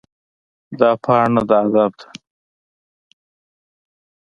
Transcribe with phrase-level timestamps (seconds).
[0.79, 2.07] دا پاڼه د ادب ده.